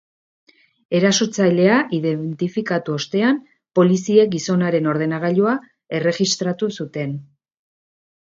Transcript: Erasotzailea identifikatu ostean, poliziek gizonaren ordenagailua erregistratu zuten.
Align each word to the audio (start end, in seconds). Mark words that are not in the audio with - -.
Erasotzailea 0.99 1.75
identifikatu 1.97 2.95
ostean, 3.01 3.37
poliziek 3.81 4.33
gizonaren 4.37 4.89
ordenagailua 4.95 5.55
erregistratu 6.01 6.73
zuten. 6.79 7.15